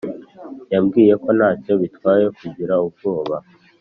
yambwiye 0.71 1.13
ko 1.23 1.29
ntacyo 1.37 1.73
bitwaye 1.81 2.25
kugira 2.37 2.73
ubwoba 2.87 3.35